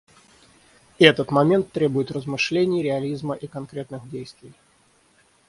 И 0.97 1.05
этот 1.05 1.29
момент 1.29 1.71
требует 1.71 2.09
размышлений, 2.09 2.81
реализма 2.81 3.35
и 3.35 3.45
конкретных 3.45 4.09
действий. 4.09 4.55